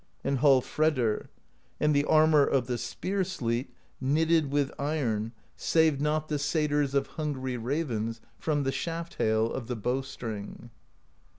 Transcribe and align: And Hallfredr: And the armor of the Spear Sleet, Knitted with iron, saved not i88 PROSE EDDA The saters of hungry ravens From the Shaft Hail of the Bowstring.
And 0.23 0.39
Hallfredr: 0.39 1.27
And 1.79 1.93
the 1.95 2.05
armor 2.05 2.43
of 2.43 2.65
the 2.65 2.79
Spear 2.79 3.23
Sleet, 3.23 3.69
Knitted 3.99 4.49
with 4.49 4.71
iron, 4.79 5.31
saved 5.55 6.01
not 6.01 6.21
i88 6.21 6.21
PROSE 6.21 6.21
EDDA 6.21 6.33
The 6.33 6.39
saters 6.39 6.93
of 6.95 7.07
hungry 7.13 7.57
ravens 7.57 8.19
From 8.39 8.63
the 8.63 8.71
Shaft 8.71 9.17
Hail 9.19 9.53
of 9.53 9.67
the 9.67 9.75
Bowstring. 9.75 10.71